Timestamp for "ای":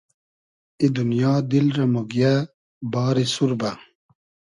0.79-0.87